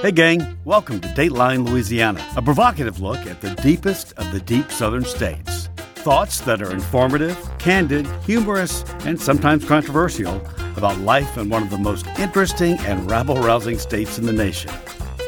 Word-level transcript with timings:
Hey, 0.00 0.12
gang, 0.12 0.56
welcome 0.64 1.00
to 1.00 1.08
Dateline 1.08 1.68
Louisiana, 1.68 2.24
a 2.36 2.40
provocative 2.40 3.00
look 3.00 3.18
at 3.26 3.40
the 3.40 3.52
deepest 3.56 4.12
of 4.12 4.30
the 4.30 4.38
deep 4.38 4.70
southern 4.70 5.04
states. 5.04 5.70
Thoughts 5.96 6.40
that 6.42 6.62
are 6.62 6.70
informative, 6.70 7.36
candid, 7.58 8.06
humorous, 8.22 8.84
and 9.00 9.20
sometimes 9.20 9.64
controversial 9.64 10.40
about 10.76 10.98
life 10.98 11.36
in 11.36 11.48
one 11.48 11.64
of 11.64 11.70
the 11.70 11.78
most 11.78 12.06
interesting 12.16 12.78
and 12.82 13.10
rabble 13.10 13.38
rousing 13.38 13.76
states 13.76 14.20
in 14.20 14.26
the 14.26 14.32
nation. 14.32 14.70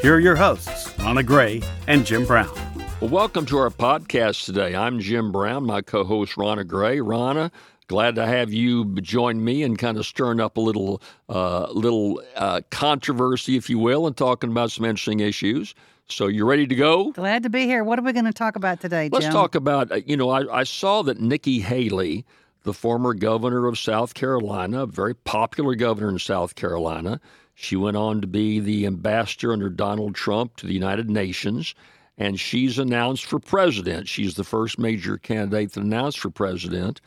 Here 0.02 0.14
are 0.14 0.20
your 0.20 0.36
hosts, 0.36 0.96
Rannah 1.00 1.24
Gray 1.24 1.62
and 1.88 2.06
Jim 2.06 2.24
Brown. 2.24 2.54
Well, 3.00 3.10
welcome 3.10 3.46
to 3.46 3.58
our 3.58 3.70
podcast 3.70 4.44
today. 4.44 4.76
I'm 4.76 5.00
Jim 5.00 5.32
Brown, 5.32 5.66
my 5.66 5.82
co 5.82 6.04
host, 6.04 6.36
Rannah 6.36 6.62
Gray. 6.62 7.00
Rannah, 7.00 7.50
glad 7.90 8.14
to 8.14 8.24
have 8.24 8.52
you 8.52 8.84
join 9.00 9.42
me 9.44 9.64
and 9.64 9.76
kind 9.76 9.98
of 9.98 10.06
stirring 10.06 10.38
up 10.38 10.56
a 10.56 10.60
little, 10.60 11.02
uh, 11.28 11.68
little 11.72 12.22
uh, 12.36 12.60
controversy, 12.70 13.56
if 13.56 13.68
you 13.68 13.80
will, 13.80 14.06
and 14.06 14.16
talking 14.16 14.48
about 14.48 14.70
some 14.70 14.84
interesting 14.84 15.18
issues. 15.18 15.74
So 16.06 16.28
you're 16.28 16.46
ready 16.46 16.68
to 16.68 16.74
go? 16.76 17.10
Glad 17.10 17.42
to 17.42 17.50
be 17.50 17.64
here. 17.64 17.82
What 17.82 17.98
are 17.98 18.02
we 18.02 18.12
going 18.12 18.26
to 18.26 18.32
talk 18.32 18.54
about 18.54 18.80
today, 18.80 19.08
Jim? 19.08 19.20
Let's 19.20 19.34
talk 19.34 19.56
about, 19.56 19.90
uh, 19.90 19.96
you 20.06 20.16
know, 20.16 20.30
I, 20.30 20.60
I 20.60 20.62
saw 20.62 21.02
that 21.02 21.18
Nikki 21.20 21.58
Haley, 21.58 22.24
the 22.62 22.72
former 22.72 23.12
governor 23.12 23.66
of 23.66 23.76
South 23.76 24.14
Carolina, 24.14 24.84
a 24.84 24.86
very 24.86 25.16
popular 25.16 25.74
governor 25.74 26.10
in 26.10 26.20
South 26.20 26.54
Carolina, 26.54 27.20
she 27.56 27.74
went 27.74 27.96
on 27.96 28.20
to 28.20 28.28
be 28.28 28.60
the 28.60 28.86
ambassador 28.86 29.52
under 29.52 29.68
Donald 29.68 30.14
Trump 30.14 30.54
to 30.58 30.66
the 30.68 30.74
United 30.74 31.10
Nations, 31.10 31.74
and 32.16 32.38
she's 32.38 32.78
announced 32.78 33.24
for 33.24 33.40
president. 33.40 34.06
She's 34.06 34.34
the 34.34 34.44
first 34.44 34.78
major 34.78 35.18
candidate 35.18 35.72
that 35.72 35.82
announced 35.82 36.20
for 36.20 36.30
president 36.30 37.00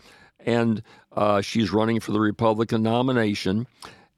and 0.46 0.82
uh, 1.12 1.42
she's 1.42 1.72
running 1.72 2.00
for 2.00 2.12
the 2.12 2.20
Republican 2.20 2.84
nomination. 2.84 3.68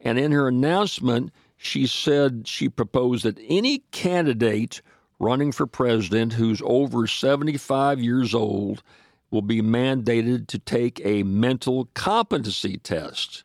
And 0.02 0.20
in 0.20 0.32
her 0.32 0.48
announcement, 0.48 1.32
she 1.58 1.88
said 1.88 2.48
she 2.48 2.70
proposed 2.70 3.24
that 3.26 3.40
any 3.48 3.80
candidate 3.92 4.82
running 5.20 5.52
for 5.52 5.66
president 5.66 6.34
who's 6.34 6.62
over 6.66 7.08
75 7.08 8.00
years 8.00 8.36
old 8.36 8.84
will 9.32 9.42
be 9.42 9.62
mandated 9.62 10.48
to 10.48 10.60
take 10.60 11.02
a 11.04 11.24
mental 11.24 11.90
competency 11.94 12.78
test. 12.78 13.44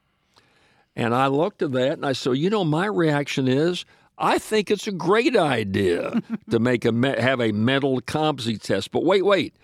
And 0.97 1.15
I 1.15 1.29
looked 1.29 1.63
at 1.63 1.73
that 1.73 1.93
and 1.93 2.05
I 2.05 2.13
said, 2.13 2.33
you 2.33 2.51
know, 2.51 2.65
my 2.65 2.87
reaction 2.87 3.49
is, 3.49 3.85
I 4.19 4.39
think 4.39 4.71
it's 4.71 4.87
a 4.87 4.93
great 4.93 5.37
idea 5.37 6.21
to 6.51 6.59
make 6.59 6.85
a 6.85 6.93
have 7.21 7.41
a 7.41 7.53
mental 7.53 8.01
competency 8.01 8.59
test. 8.59 8.91
But 8.91 9.05
wait, 9.05 9.25
wait 9.25 9.55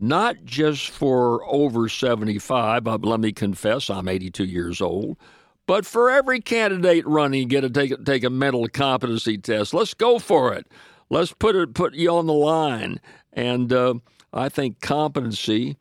not 0.00 0.44
just 0.44 0.90
for 0.90 1.44
over 1.46 1.88
75, 1.88 2.84
but 2.84 3.04
let 3.04 3.20
me 3.20 3.32
confess, 3.32 3.90
I'm 3.90 4.08
82 4.08 4.44
years 4.44 4.80
old, 4.80 5.16
but 5.66 5.86
for 5.86 6.10
every 6.10 6.40
candidate 6.40 7.06
running, 7.06 7.48
get 7.48 7.60
to 7.60 7.70
take, 7.70 8.04
take 8.04 8.24
a 8.24 8.30
mental 8.30 8.66
competency 8.68 9.38
test. 9.38 9.72
Let's 9.74 9.94
go 9.94 10.18
for 10.18 10.52
it. 10.54 10.66
Let's 11.10 11.32
put 11.32 11.56
it 11.56 11.74
put 11.74 11.94
you 11.94 12.10
on 12.10 12.26
the 12.26 12.32
line. 12.32 13.00
And 13.32 13.72
uh, 13.72 13.94
I 14.32 14.48
think 14.48 14.80
competency 14.80 15.76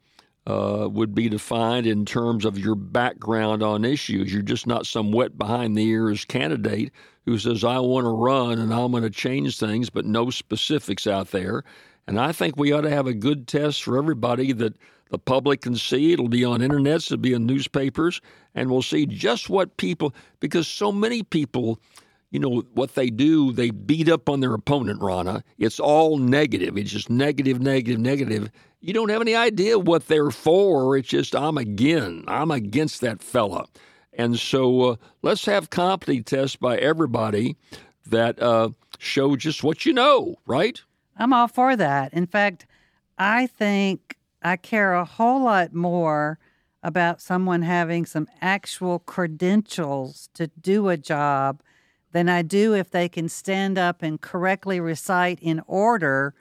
uh, 0.47 0.87
would 0.91 1.13
be 1.13 1.29
defined 1.29 1.85
in 1.85 2.05
terms 2.05 2.45
of 2.45 2.57
your 2.57 2.75
background 2.75 3.61
on 3.61 3.85
issues. 3.85 4.33
You're 4.33 4.41
just 4.41 4.67
not 4.67 4.87
some 4.87 5.11
wet 5.11 5.37
behind 5.37 5.77
the 5.77 5.85
ears 5.85 6.25
candidate 6.25 6.91
who 7.25 7.37
says, 7.37 7.63
I 7.63 7.79
want 7.79 8.05
to 8.05 8.09
run 8.09 8.59
and 8.59 8.73
I'm 8.73 8.91
going 8.91 9.03
to 9.03 9.09
change 9.09 9.59
things, 9.59 9.89
but 9.89 10.05
no 10.05 10.31
specifics 10.31 11.05
out 11.05 11.29
there. 11.31 11.63
And 12.09 12.19
I 12.19 12.31
think 12.31 12.57
we 12.57 12.71
ought 12.71 12.81
to 12.81 12.89
have 12.89 13.05
a 13.05 13.13
good 13.13 13.47
test 13.47 13.83
for 13.83 13.95
everybody 13.95 14.51
that 14.53 14.73
the 15.11 15.19
public 15.19 15.61
can 15.61 15.75
see. 15.75 16.11
It'll 16.11 16.27
be 16.27 16.43
on 16.43 16.59
internets, 16.59 17.05
it'll 17.05 17.17
be 17.17 17.33
in 17.33 17.45
newspapers, 17.45 18.19
and 18.55 18.71
we'll 18.71 18.81
see 18.81 19.05
just 19.05 19.47
what 19.47 19.77
people, 19.77 20.15
because 20.39 20.67
so 20.67 20.91
many 20.91 21.21
people, 21.21 21.79
you 22.31 22.39
know, 22.39 22.63
what 22.73 22.95
they 22.95 23.11
do, 23.11 23.51
they 23.51 23.69
beat 23.69 24.09
up 24.09 24.27
on 24.27 24.39
their 24.39 24.55
opponent, 24.55 25.03
Rannah. 25.03 25.43
It's 25.59 25.79
all 25.79 26.17
negative. 26.17 26.79
It's 26.79 26.89
just 26.89 27.11
negative, 27.11 27.61
negative, 27.61 27.99
negative. 27.99 28.49
You 28.81 28.93
don't 28.93 29.09
have 29.09 29.21
any 29.21 29.35
idea 29.35 29.77
what 29.77 30.07
they're 30.07 30.31
for. 30.31 30.97
It's 30.97 31.09
just, 31.09 31.35
I'm 31.35 31.59
again, 31.59 32.23
I'm 32.27 32.49
against 32.49 33.01
that 33.01 33.21
fella. 33.21 33.67
And 34.13 34.39
so 34.39 34.81
uh, 34.81 34.95
let's 35.21 35.45
have 35.45 35.69
competency 35.69 36.23
tests 36.23 36.55
by 36.55 36.79
everybody 36.79 37.55
that 38.07 38.41
uh, 38.41 38.69
show 38.97 39.35
just 39.35 39.63
what 39.63 39.85
you 39.85 39.93
know, 39.93 40.37
right? 40.47 40.81
I'm 41.19 41.33
all 41.33 41.49
for 41.49 41.75
that. 41.75 42.13
In 42.13 42.25
fact, 42.25 42.65
I 43.17 43.47
think 43.47 44.17
I 44.41 44.55
care 44.55 44.93
a 44.93 45.05
whole 45.05 45.43
lot 45.43 45.73
more 45.73 46.39
about 46.81 47.21
someone 47.21 47.61
having 47.61 48.05
some 48.05 48.27
actual 48.41 48.99
credentials 48.99 50.29
to 50.33 50.47
do 50.47 50.87
a 50.87 50.95
job 50.95 51.61
than 52.13 52.29
I 52.29 52.41
do 52.41 52.73
if 52.73 52.89
they 52.89 53.09
can 53.09 53.27
stand 53.27 53.77
up 53.77 54.01
and 54.01 54.19
correctly 54.19 54.79
recite 54.79 55.39
in 55.41 55.61
order 55.67 56.33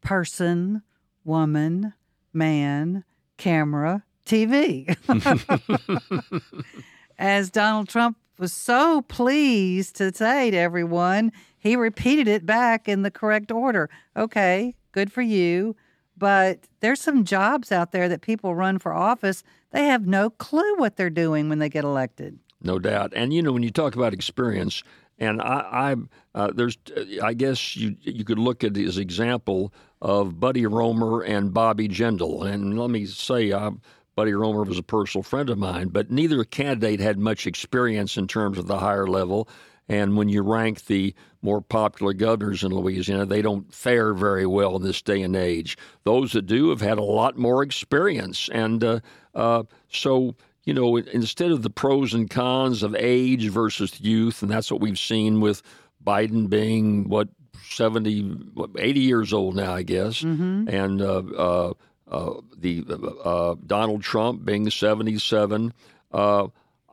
person, 0.00 0.82
woman, 1.24 1.92
man, 2.32 3.02
camera, 3.36 4.04
TV. 4.24 4.96
As 7.18 7.50
Donald 7.50 7.88
Trump 7.88 8.16
was 8.38 8.52
so 8.52 9.02
pleased 9.02 9.96
to 9.96 10.14
say 10.14 10.50
to 10.50 10.56
everyone, 10.56 11.32
he 11.66 11.76
repeated 11.76 12.28
it 12.28 12.46
back 12.46 12.88
in 12.88 13.02
the 13.02 13.10
correct 13.10 13.50
order. 13.50 13.90
Okay, 14.16 14.74
good 14.92 15.12
for 15.12 15.22
you. 15.22 15.76
But 16.16 16.60
there's 16.80 17.00
some 17.00 17.24
jobs 17.24 17.70
out 17.70 17.92
there 17.92 18.08
that 18.08 18.22
people 18.22 18.54
run 18.54 18.78
for 18.78 18.94
office, 18.94 19.42
they 19.72 19.84
have 19.84 20.06
no 20.06 20.30
clue 20.30 20.76
what 20.76 20.96
they're 20.96 21.10
doing 21.10 21.48
when 21.48 21.58
they 21.58 21.68
get 21.68 21.84
elected. 21.84 22.38
No 22.62 22.78
doubt. 22.78 23.12
And, 23.14 23.34
you 23.34 23.42
know, 23.42 23.52
when 23.52 23.62
you 23.62 23.70
talk 23.70 23.96
about 23.96 24.14
experience, 24.14 24.82
and 25.18 25.42
I, 25.42 25.94
I 25.94 25.96
uh, 26.34 26.52
there's, 26.54 26.78
I 27.22 27.34
guess 27.34 27.76
you 27.76 27.96
you 28.02 28.24
could 28.24 28.38
look 28.38 28.64
at 28.64 28.76
his 28.76 28.98
example 28.98 29.72
of 30.02 30.40
Buddy 30.40 30.66
Roemer 30.66 31.22
and 31.22 31.52
Bobby 31.52 31.88
Jindal. 31.88 32.44
And 32.44 32.78
let 32.78 32.90
me 32.90 33.06
say, 33.06 33.52
I, 33.52 33.70
Buddy 34.14 34.32
Roemer 34.32 34.64
was 34.64 34.78
a 34.78 34.82
personal 34.82 35.22
friend 35.22 35.50
of 35.50 35.58
mine, 35.58 35.88
but 35.88 36.10
neither 36.10 36.42
candidate 36.44 37.00
had 37.00 37.18
much 37.18 37.46
experience 37.46 38.16
in 38.16 38.26
terms 38.26 38.56
of 38.56 38.66
the 38.66 38.78
higher 38.78 39.06
level. 39.06 39.48
And 39.88 40.16
when 40.16 40.28
you 40.28 40.42
rank 40.42 40.86
the 40.86 41.14
more 41.42 41.60
popular 41.60 42.12
governors 42.12 42.64
in 42.64 42.72
Louisiana, 42.72 43.24
they 43.24 43.42
don't 43.42 43.72
fare 43.72 44.14
very 44.14 44.46
well 44.46 44.76
in 44.76 44.82
this 44.82 45.00
day 45.00 45.22
and 45.22 45.36
age. 45.36 45.78
Those 46.04 46.32
that 46.32 46.46
do 46.46 46.70
have 46.70 46.80
had 46.80 46.98
a 46.98 47.04
lot 47.04 47.38
more 47.38 47.62
experience. 47.62 48.48
And 48.52 48.82
uh, 48.82 49.00
uh, 49.34 49.62
so, 49.88 50.34
you 50.64 50.74
know, 50.74 50.96
instead 50.96 51.52
of 51.52 51.62
the 51.62 51.70
pros 51.70 52.14
and 52.14 52.28
cons 52.28 52.82
of 52.82 52.96
age 52.96 53.48
versus 53.48 54.00
youth, 54.00 54.42
and 54.42 54.50
that's 54.50 54.72
what 54.72 54.80
we've 54.80 54.98
seen 54.98 55.40
with 55.40 55.62
Biden 56.04 56.50
being, 56.50 57.08
what, 57.08 57.28
70, 57.70 58.38
80 58.78 59.00
years 59.00 59.32
old 59.32 59.56
now, 59.56 59.74
I 59.74 59.82
guess, 59.82 60.22
mm-hmm. 60.22 60.68
and 60.68 61.02
uh, 61.02 61.22
uh, 61.36 61.72
uh 62.08 62.40
the 62.56 62.84
uh, 63.24 63.56
Donald 63.66 64.02
Trump 64.02 64.44
being 64.44 64.70
77. 64.70 65.72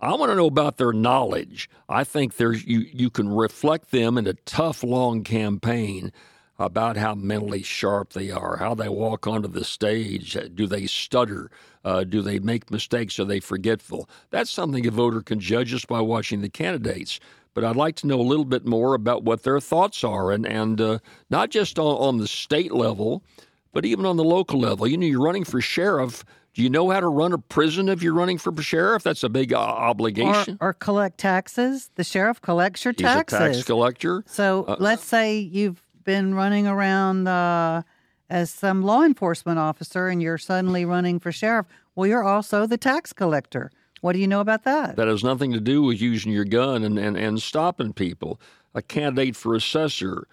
I 0.04 0.16
want 0.16 0.32
to 0.32 0.36
know 0.36 0.48
about 0.48 0.76
their 0.76 0.92
knowledge. 0.92 1.70
I 1.88 2.04
think 2.04 2.36
there's 2.36 2.66
you 2.66 2.80
you 2.80 3.10
can 3.10 3.30
reflect 3.30 3.92
them 3.92 4.18
in 4.18 4.28
a 4.28 4.34
tough 4.34 4.84
long 4.84 5.24
campaign 5.24 6.12
about 6.60 6.98
how 6.98 7.16
mentally 7.16 7.64
sharp 7.64 8.12
they 8.12 8.30
are, 8.30 8.58
how 8.58 8.76
they 8.76 8.90
walk 8.90 9.28
onto 9.28 9.48
the 9.48 9.64
stage. 9.64 10.38
Do 10.54 10.68
they 10.68 10.88
stutter? 10.88 11.50
Uh, 11.86 12.04
do 12.04 12.22
they 12.22 12.40
make 12.40 12.70
mistakes? 12.70 13.18
Are 13.18 13.24
they 13.24 13.40
forgetful? 13.40 14.10
That's 14.30 14.52
something 14.52 14.86
a 14.86 14.92
voter 14.92 15.22
can 15.22 15.40
judge 15.40 15.70
just 15.70 15.88
by 15.88 16.02
watching 16.02 16.42
the 16.42 16.50
candidates. 16.50 17.22
But 17.54 17.64
I'd 17.64 17.78
like 17.78 17.96
to 17.98 18.08
know 18.08 18.20
a 18.20 18.24
little 18.24 18.46
bit 18.46 18.66
more 18.66 18.96
about 18.96 19.24
what 19.24 19.44
their 19.44 19.62
thoughts 19.62 20.04
are, 20.04 20.34
and 20.34 20.46
and 20.46 20.82
uh, 20.82 21.00
not 21.30 21.50
just 21.50 21.80
on, 21.80 21.96
on 21.96 22.18
the 22.18 22.28
state 22.28 22.74
level, 22.74 23.24
but 23.72 23.86
even 23.86 24.06
on 24.06 24.18
the 24.18 24.24
local 24.26 24.60
level. 24.60 24.86
You 24.86 24.98
know, 24.98 25.08
you're 25.08 25.22
running 25.22 25.46
for 25.46 25.62
sheriff 25.62 26.26
do 26.54 26.62
you 26.62 26.70
know 26.70 26.90
how 26.92 27.00
to 27.00 27.08
run 27.08 27.34
a 27.34 27.38
prison 27.38 27.90
if 27.90 28.04
you're 28.04 28.14
running 28.14 28.38
for 28.38 28.56
sheriff? 28.62 29.04
That's 29.04 29.24
a 29.24 29.30
big 29.30 29.54
uh, 29.54 29.58
obligation. 29.58 30.58
Or, 30.62 30.70
or, 30.70 30.74
collect 30.74 31.18
taxes. 31.18 31.90
The 31.96 32.04
sheriff 32.04 32.42
collects 32.42 32.86
your 32.86 32.94
taxes. 32.94 33.40
He's 33.40 33.50
a 33.50 33.54
tax 33.56 33.66
collector. 33.66 34.24
So 34.28 34.64
uh, 34.66 34.76
let's 34.80 35.04
say 35.04 35.40
you've 35.40 35.84
been 36.04 36.36
running 36.36 36.68
around 36.68 37.28
uh, 37.28 37.82
as 38.30 38.52
some 38.52 38.84
law 38.84 39.04
enforcement 39.04 39.58
officer 39.58 40.08
and 40.08 40.22
you're 40.22 40.38
suddenly 40.38 40.86
running 40.86 41.20
for 41.20 41.32
sheriff. 41.32 41.66
Well, 41.96 42.08
you're 42.08 42.24
also 42.24 42.68
the 42.68 42.78
tax 42.78 43.14
collector. 43.14 43.72
What 44.02 44.14
do 44.14 44.20
you 44.20 44.28
know 44.28 44.42
about 44.42 44.64
that? 44.66 44.96
That 44.96 45.08
has 45.08 45.24
nothing 45.24 45.54
to 45.54 45.60
do 45.60 45.82
with 45.82 46.02
using 46.02 46.32
your 46.32 46.46
gun 46.46 46.84
and, 46.84 47.00
and, 47.00 47.18
and 47.18 47.42
stopping 47.42 47.94
people. 47.94 48.40
A 48.76 48.82
candidate 48.82 49.36
for 49.36 49.56
assessor 49.56 50.28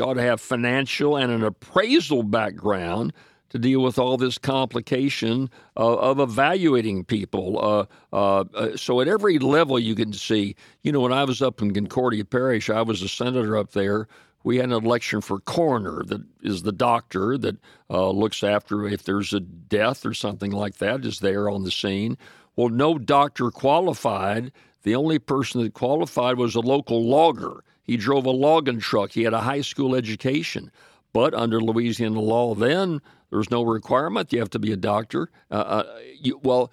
ought 0.00 0.14
to 0.14 0.22
have 0.22 0.40
financial 0.40 1.16
and 1.16 1.30
an 1.30 1.44
appraisal 1.44 2.22
background 2.22 3.12
to 3.50 3.58
deal 3.58 3.82
with 3.82 3.98
all 3.98 4.16
this 4.16 4.38
complication 4.38 5.48
uh, 5.76 5.96
of 5.96 6.20
evaluating 6.20 7.04
people. 7.04 7.58
Uh, 7.60 7.86
uh, 8.12 8.44
uh, 8.54 8.76
so 8.76 9.00
at 9.00 9.08
every 9.08 9.38
level, 9.38 9.78
you 9.78 9.94
can 9.94 10.12
see. 10.12 10.56
You 10.82 10.92
know, 10.92 11.00
when 11.00 11.12
I 11.12 11.24
was 11.24 11.42
up 11.42 11.62
in 11.62 11.72
Concordia 11.72 12.24
Parish, 12.24 12.70
I 12.70 12.82
was 12.82 13.02
a 13.02 13.08
senator 13.08 13.56
up 13.56 13.72
there. 13.72 14.08
We 14.44 14.56
had 14.56 14.66
an 14.66 14.72
election 14.72 15.20
for 15.20 15.40
coroner, 15.40 16.04
that 16.04 16.22
is 16.42 16.62
the 16.62 16.72
doctor 16.72 17.36
that 17.38 17.56
uh, 17.90 18.10
looks 18.10 18.44
after 18.44 18.86
if 18.86 19.02
there's 19.02 19.32
a 19.32 19.40
death 19.40 20.06
or 20.06 20.14
something 20.14 20.52
like 20.52 20.76
that, 20.76 21.04
is 21.04 21.18
there 21.18 21.50
on 21.50 21.64
the 21.64 21.70
scene. 21.70 22.16
Well, 22.54 22.68
no 22.68 22.96
doctor 22.96 23.50
qualified. 23.50 24.52
The 24.84 24.94
only 24.94 25.18
person 25.18 25.62
that 25.62 25.74
qualified 25.74 26.38
was 26.38 26.54
a 26.54 26.60
local 26.60 27.04
logger. 27.04 27.64
He 27.82 27.96
drove 27.96 28.24
a 28.24 28.30
logging 28.30 28.80
truck. 28.80 29.10
He 29.10 29.24
had 29.24 29.34
a 29.34 29.40
high 29.40 29.60
school 29.60 29.94
education. 29.94 30.70
But 31.12 31.34
under 31.34 31.60
Louisiana 31.60 32.20
law, 32.20 32.54
then 32.54 33.00
there's 33.30 33.50
no 33.50 33.62
requirement. 33.62 34.32
You 34.32 34.38
have 34.40 34.50
to 34.50 34.58
be 34.58 34.72
a 34.72 34.76
doctor. 34.76 35.30
Uh, 35.50 35.54
uh, 35.54 35.98
you, 36.20 36.38
well, 36.42 36.70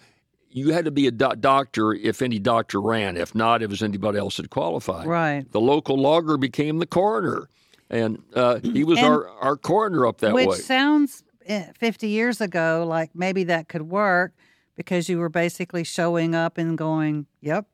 you 0.49 0.71
had 0.73 0.85
to 0.85 0.91
be 0.91 1.07
a 1.07 1.11
do- 1.11 1.35
doctor 1.39 1.93
if 1.93 2.21
any 2.21 2.39
doctor 2.39 2.79
ran. 2.81 3.17
If 3.17 3.33
not, 3.33 3.63
it 3.63 3.69
was 3.69 3.81
anybody 3.81 4.19
else 4.19 4.37
that 4.37 4.49
qualified. 4.49 5.07
Right. 5.07 5.49
The 5.51 5.61
local 5.61 5.97
logger 5.97 6.37
became 6.37 6.79
the 6.79 6.85
coroner, 6.85 7.47
and 7.89 8.21
uh, 8.35 8.59
he 8.61 8.83
was 8.83 8.97
And- 8.99 9.07
our, 9.07 9.29
our 9.29 9.55
coroner 9.57 10.05
up 10.07 10.19
that 10.19 10.33
Which 10.33 10.47
way. 10.47 10.57
sounds 10.57 11.23
eh, 11.45 11.67
50 11.77 12.07
years 12.07 12.41
ago 12.41 12.85
like 12.87 13.11
maybe 13.15 13.45
that 13.45 13.67
could 13.69 13.83
work 13.83 14.33
because 14.75 15.07
you 15.09 15.19
were 15.19 15.29
basically 15.29 15.83
showing 15.83 16.35
up 16.35 16.57
and 16.57 16.77
going, 16.77 17.27
yep, 17.41 17.65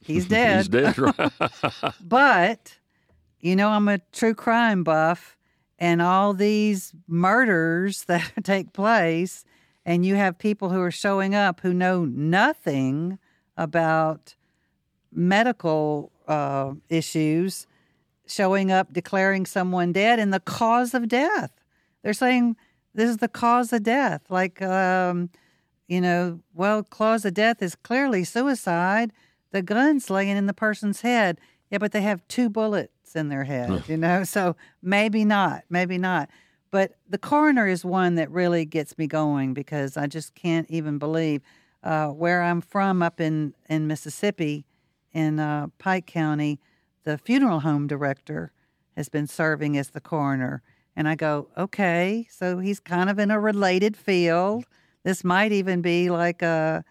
he's 0.00 0.26
dead. 0.26 0.56
He's 0.58 0.68
dead, 0.68 0.98
right? 0.98 1.32
But, 2.02 2.78
you 3.40 3.54
know, 3.56 3.68
I'm 3.68 3.88
a 3.88 3.98
true 4.12 4.34
crime 4.34 4.82
buff, 4.84 5.36
and 5.78 6.00
all 6.00 6.32
these 6.32 6.92
murders 7.06 8.04
that 8.08 8.32
take 8.42 8.72
place, 8.72 9.44
and 9.84 10.04
you 10.04 10.14
have 10.16 10.38
people 10.38 10.70
who 10.70 10.80
are 10.80 10.90
showing 10.90 11.34
up 11.34 11.60
who 11.60 11.72
know 11.72 12.04
nothing 12.04 13.18
about 13.56 14.34
medical 15.12 16.12
uh, 16.28 16.72
issues 16.88 17.66
showing 18.26 18.72
up 18.72 18.92
declaring 18.92 19.46
someone 19.46 19.92
dead 19.92 20.18
and 20.18 20.34
the 20.34 20.40
cause 20.40 20.94
of 20.94 21.08
death. 21.08 21.52
They're 22.02 22.12
saying 22.12 22.56
this 22.94 23.08
is 23.08 23.18
the 23.18 23.28
cause 23.28 23.72
of 23.72 23.82
death. 23.82 24.22
Like, 24.28 24.60
um, 24.62 25.30
you 25.86 26.00
know, 26.00 26.40
well, 26.54 26.82
cause 26.82 27.24
of 27.24 27.34
death 27.34 27.62
is 27.62 27.76
clearly 27.76 28.24
suicide. 28.24 29.12
The 29.52 29.62
gun's 29.62 30.10
laying 30.10 30.36
in 30.36 30.46
the 30.46 30.54
person's 30.54 31.02
head. 31.02 31.40
Yeah, 31.70 31.78
but 31.78 31.92
they 31.92 32.02
have 32.02 32.26
two 32.28 32.48
in 33.14 33.28
their 33.28 33.44
head, 33.44 33.84
you 33.88 33.96
know, 33.96 34.24
so 34.24 34.56
maybe 34.82 35.24
not, 35.24 35.64
maybe 35.70 35.98
not. 35.98 36.30
But 36.70 36.96
the 37.08 37.18
coroner 37.18 37.66
is 37.66 37.84
one 37.84 38.16
that 38.16 38.30
really 38.30 38.64
gets 38.64 38.98
me 38.98 39.06
going 39.06 39.54
because 39.54 39.96
I 39.96 40.06
just 40.06 40.34
can't 40.34 40.68
even 40.70 40.98
believe 40.98 41.42
uh, 41.82 42.08
where 42.08 42.42
I'm 42.42 42.60
from 42.60 43.02
up 43.02 43.20
in, 43.20 43.54
in 43.68 43.86
Mississippi, 43.86 44.64
in 45.12 45.38
uh, 45.38 45.68
Pike 45.78 46.06
County, 46.06 46.58
the 47.04 47.16
funeral 47.16 47.60
home 47.60 47.86
director 47.86 48.52
has 48.96 49.08
been 49.08 49.26
serving 49.26 49.76
as 49.76 49.90
the 49.90 50.00
coroner. 50.00 50.62
And 50.96 51.08
I 51.08 51.14
go, 51.14 51.48
okay, 51.56 52.26
so 52.30 52.58
he's 52.58 52.80
kind 52.80 53.08
of 53.08 53.18
in 53.18 53.30
a 53.30 53.38
related 53.38 53.96
field. 53.96 54.64
This 55.04 55.22
might 55.22 55.52
even 55.52 55.82
be 55.82 56.10
like 56.10 56.42
uh, 56.42 56.82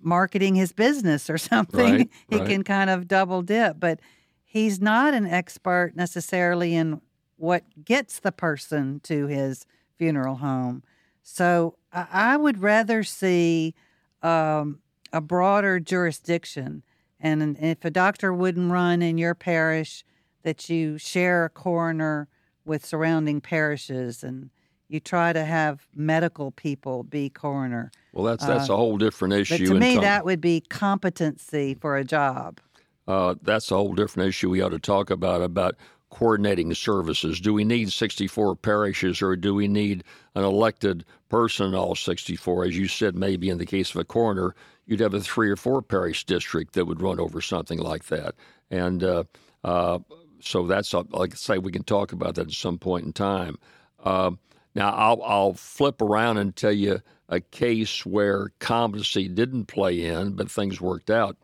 marketing 0.00 0.54
his 0.54 0.72
business 0.72 1.28
or 1.28 1.38
something. 1.38 1.96
Right, 1.96 2.10
he 2.30 2.38
right. 2.38 2.48
can 2.48 2.64
kind 2.64 2.88
of 2.88 3.06
double 3.06 3.42
dip, 3.42 3.78
but 3.78 4.00
he's 4.48 4.80
not 4.80 5.12
an 5.12 5.26
expert 5.26 5.92
necessarily 5.94 6.74
in 6.74 7.02
what 7.36 7.62
gets 7.84 8.18
the 8.18 8.32
person 8.32 8.98
to 9.04 9.26
his 9.26 9.66
funeral 9.98 10.36
home. 10.36 10.82
So 11.22 11.76
I, 11.92 12.36
would 12.38 12.62
rather 12.62 13.04
see 13.04 13.74
um, 14.22 14.80
a 15.12 15.20
broader 15.20 15.78
jurisdiction. 15.78 16.82
And 17.20 17.58
if 17.60 17.84
a 17.84 17.90
doctor 17.90 18.32
wouldn't 18.32 18.72
run 18.72 19.02
in 19.02 19.18
your 19.18 19.34
parish, 19.34 20.02
that 20.42 20.70
you 20.70 20.96
share 20.96 21.44
a 21.44 21.50
coroner 21.50 22.26
with 22.64 22.86
surrounding 22.86 23.42
parishes 23.42 24.24
and 24.24 24.48
you 24.88 24.98
try 24.98 25.34
to 25.34 25.44
have 25.44 25.86
medical 25.94 26.50
people 26.52 27.02
be 27.02 27.28
coroner. 27.28 27.90
well, 28.12 28.24
that's 28.24 28.46
that's 28.46 28.70
a 28.70 28.76
whole 28.76 28.96
different 28.96 29.34
issue. 29.34 29.54
Uh, 29.54 29.58
But 29.58 29.74
to 29.74 29.80
me, 29.80 29.98
that 29.98 30.24
would 30.24 30.40
be 30.40 30.62
competency 30.62 31.74
for 31.74 31.98
a 31.98 32.04
job. 32.04 32.60
Uh, 33.08 33.34
that's 33.42 33.70
a 33.70 33.74
whole 33.74 33.94
different 33.94 34.28
issue 34.28 34.50
we 34.50 34.60
ought 34.60 34.68
to 34.68 34.78
talk 34.78 35.10
about 35.10 35.40
about 35.42 35.74
coordinating 36.10 36.72
services. 36.74 37.40
Do 37.40 37.52
we 37.54 37.64
need 37.64 37.92
64 37.92 38.56
parishes 38.56 39.22
or 39.22 39.34
do 39.34 39.54
we 39.54 39.66
need 39.66 40.04
an 40.34 40.44
elected 40.44 41.04
person 41.28 41.68
in 41.68 41.74
all 41.74 41.94
64? 41.94 42.66
As 42.66 42.76
you 42.78 42.86
said, 42.86 43.14
maybe 43.14 43.48
in 43.48 43.58
the 43.58 43.66
case 43.66 43.90
of 43.90 43.96
a 43.96 44.04
coroner, 44.04 44.54
you'd 44.86 45.00
have 45.00 45.14
a 45.14 45.20
three 45.20 45.50
or 45.50 45.56
four 45.56 45.82
parish 45.82 46.24
district 46.24 46.74
that 46.74 46.84
would 46.84 47.02
run 47.02 47.18
over 47.18 47.40
something 47.40 47.78
like 47.78 48.04
that. 48.04 48.34
And 48.70 49.02
uh, 49.02 49.24
uh, 49.64 49.98
so 50.40 50.66
that's, 50.66 50.92
uh, 50.92 51.02
like 51.10 51.32
I 51.32 51.36
say, 51.36 51.58
we 51.58 51.72
can 51.72 51.84
talk 51.84 52.12
about 52.12 52.34
that 52.36 52.48
at 52.48 52.52
some 52.52 52.78
point 52.78 53.06
in 53.06 53.12
time. 53.12 53.56
Um, 54.04 54.38
now, 54.74 54.90
I'll, 54.90 55.22
I'll 55.22 55.54
flip 55.54 56.02
around 56.02 56.38
and 56.38 56.54
tell 56.54 56.72
you 56.72 57.00
a 57.28 57.40
case 57.40 58.06
where 58.06 58.52
competency 58.58 59.28
didn't 59.28 59.66
play 59.66 60.04
in, 60.04 60.32
but 60.32 60.50
things 60.50 60.80
worked 60.80 61.10
out. 61.10 61.36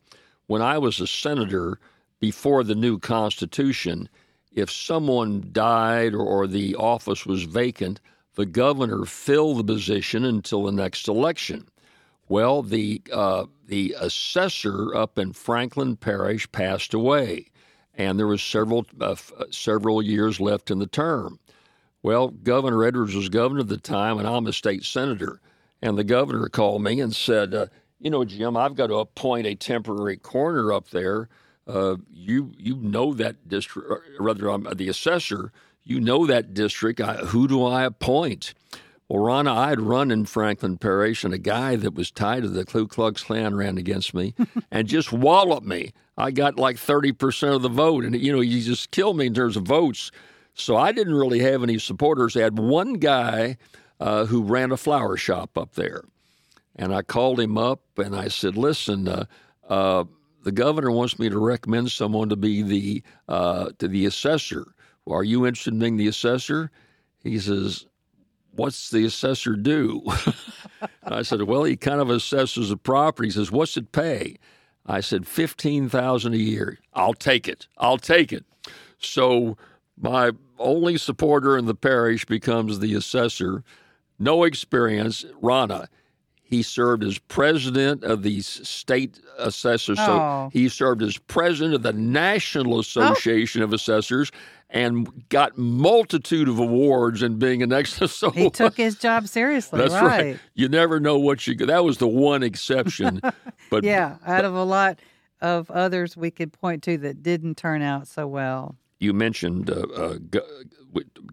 When 0.46 0.62
I 0.62 0.79
was 0.79 1.00
a 1.00 1.06
senator 1.06 1.79
before 2.20 2.64
the 2.64 2.75
new 2.75 2.99
Constitution, 2.99 4.08
if 4.52 4.70
someone 4.70 5.49
died 5.52 6.14
or, 6.14 6.46
the 6.46 6.76
office 6.76 7.26
was 7.26 7.43
vacant, 7.44 8.00
the 8.35 8.46
governor 8.46 9.05
filled 9.05 9.58
the 9.58 9.64
position 9.64 10.25
until 10.25 10.64
the 10.64 10.73
next 10.73 11.08
election. 11.08 11.67
Well, 12.29 12.62
the 12.62 13.02
uh, 13.12 13.46
the 13.67 13.94
assessor 13.99 14.94
up 14.94 15.19
in 15.19 15.32
Franklin 15.32 15.96
Parish 15.96 16.50
passed 16.52 16.94
away, 16.94 17.47
and 17.94 18.19
there 18.19 18.26
was 18.26 18.43
several 18.43 18.87
uh, 19.00 19.12
f- 19.12 19.32
several 19.50 20.02
years 20.02 20.40
left 20.40 20.70
in 20.70 20.79
the 20.79 20.87
term. 20.87 21.38
Well, 22.02 22.29
Governor 22.29 22.85
Edwards 22.85 23.14
was 23.14 23.29
governor 23.29 23.61
at 23.61 23.69
the 23.69 23.76
time, 23.76 24.19
and 24.19 24.26
I'm 24.26 24.47
a 24.47 24.52
state 24.52 24.85
senator. 24.85 25.40
And 25.82 25.99
the 25.99 26.05
governor 26.05 26.49
called 26.49 26.82
me 26.82 27.00
and 27.00 27.14
said, 27.14 27.55
uh, 27.55 27.67
"You 28.05 28.11
know, 28.11 28.25
Jim, 28.25 28.56
I've 28.56 28.77
got 28.77 28.87
to 28.87 28.97
appoint 28.97 29.49
a 29.49 29.56
temporary 29.56 30.17
coroner 30.17 30.73
up 30.73 30.91
there. 30.91 31.29
Uh, 31.67 31.97
you 32.12 32.53
you 32.56 32.77
know 32.77 33.12
that 33.15 33.49
district, 33.49 33.89
rather, 34.21 34.49
I'm 34.49 34.69
the 34.77 34.89
assessor. 34.89 35.51
You 35.83 36.01
know 36.01 36.27
that 36.27 36.55
district. 36.55 37.01
I, 37.01 37.17
who 37.17 37.49
do 37.49 37.65
I 37.65 37.85
appoint?" 37.85 38.55
Well, 39.09 39.23
Rannah, 39.23 39.53
I 39.53 39.69
had 39.69 39.81
run 39.83 40.11
in 40.11 40.25
Franklin 40.25 40.79
Parish, 40.79 41.25
and 41.25 41.35
a 41.35 41.39
guy 41.39 41.77
that 41.77 41.95
was 41.95 42.11
tied 42.11 42.43
to 42.43 42.49
the 42.49 42.65
Ku 42.65 42.87
Klux 42.87 43.23
Klan 43.23 43.55
ran 43.55 43.77
against 43.77 44.15
me 44.15 44.35
and 44.71 44.89
just 44.89 45.12
walloped 45.12 45.67
me. 45.67 45.93
I 46.17 46.31
got 46.31 46.59
like 46.59 46.77
30% 46.77 47.55
of 47.55 47.62
the 47.62 47.69
vote, 47.69 48.05
and, 48.05 48.19
you 48.19 48.33
know, 48.33 48.41
he 48.41 48.62
just 48.62 48.91
killed 48.93 49.19
me 49.19 49.27
in 49.27 49.35
terms 49.35 49.57
of 49.57 49.65
votes. 49.65 50.11
So 50.55 50.77
I 50.77 50.93
didn't 50.93 51.15
really 51.15 51.41
have 51.41 51.62
any 51.62 51.79
supporters. 51.79 52.37
I 52.37 52.43
had 52.43 52.59
one 52.59 52.95
guy 52.95 53.59
uh, 54.00 54.25
who 54.27 54.43
ran 54.43 54.73
a 54.73 54.77
flower 54.77 55.17
shop 55.17 55.59
up 55.59 55.75
there. 55.75 56.05
And 56.76 56.94
I 56.94 57.03
called 57.03 57.41
him 57.41 57.56
up 57.56 57.81
and 57.99 58.17
I 58.17 58.29
said, 58.29 58.56
listen, 58.56 59.09
uh, 59.09 59.26
uh, 59.69 60.05
the 60.43 60.53
governor 60.53 60.91
wants 60.91 61.19
me 61.19 61.29
to 61.29 61.38
recommend 61.38 61.91
someone 61.91 62.29
to 62.29 62.37
be 62.37 62.62
the 62.62 63.03
uh, 63.29 63.71
to 63.79 63.88
the 63.88 64.06
assessor. 64.06 64.75
Are 65.09 65.25
you 65.25 65.47
interested 65.47 65.75
in 65.75 65.81
being 65.81 65.97
the 65.97 66.09
assessor? 66.09 66.71
He 67.23 67.38
says, 67.38 67.87
what's 68.52 68.90
the 68.90 69.04
assessor 69.04 69.57
do? 69.57 70.02
I 71.04 71.23
said, 71.23 71.43
well, 71.43 71.64
he 71.64 71.76
kind 71.76 72.00
of 72.00 72.09
assesses 72.09 72.69
the 72.69 72.76
property. 72.76 73.28
He 73.28 73.33
says, 73.33 73.50
what's 73.50 73.76
it 73.76 73.93
pay? 73.93 74.37
I 74.87 75.00
said, 75.00 75.26
fifteen 75.26 75.88
thousand 75.88 76.35
a 76.35 76.38
year. 76.38 76.78
I'll 76.93 77.14
take 77.14 77.49
it. 77.49 77.66
I'll 77.78 77.99
take 77.99 78.33
it. 78.33 78.45
So 78.99 79.57
my 79.97 80.33
only 80.59 80.99
supporter 80.99 81.57
in 81.57 81.66
the 81.66 81.75
parish 81.75 82.26
becomes 82.26 82.81
the 82.81 82.95
assessor. 82.95 83.64
No 84.19 84.45
experience, 84.45 85.25
Rannah. 85.40 85.88
He 86.47 86.63
served 86.63 87.03
as 87.03 87.19
president 87.19 88.05
of 88.05 88.23
the 88.23 88.41
state 88.43 89.19
assessors. 89.39 89.99
So 89.99 90.13
Oh. 90.13 90.51
he 90.53 90.69
served 90.69 91.03
as 91.03 91.17
president 91.19 91.75
of 91.75 91.83
the 91.83 91.93
National 91.95 92.79
Association 92.79 93.63
of 93.63 93.73
Assessors 93.73 94.31
and 94.71 95.09
got 95.31 95.57
multitude 95.57 96.49
of 96.49 96.59
awards 96.59 97.23
and 97.23 97.39
being 97.39 97.63
an 97.63 97.73
excellent. 97.81 98.11
So 98.13 98.31
He 98.31 98.51
took 98.51 98.77
his 98.77 98.97
job 98.97 99.27
seriously, 99.27 99.81
that's 99.81 99.95
right? 99.95 100.03
right. 100.25 100.39
You 100.55 100.69
never 100.69 101.01
know 101.01 101.19
what 101.19 101.47
you. 101.47 101.55
That 101.57 101.83
was 101.85 101.99
the 101.99 102.09
one 102.09 102.43
exception. 102.43 103.21
But 103.71 103.83
Yeah, 103.83 104.19
out 104.27 104.45
of 104.45 104.55
a 104.55 104.63
lot 104.65 105.01
of 105.41 105.71
others 105.71 106.17
we 106.17 106.31
could 106.31 106.53
point 106.53 106.83
to 106.85 106.99
that 106.99 107.23
didn't 107.23 107.57
turn 107.57 107.81
out 107.83 108.07
so 108.07 108.27
well. 108.27 108.77
you 109.01 109.13
mentioned 109.13 109.71
uh, 109.71 109.87
uh, 109.97 110.19
go- 110.31 110.47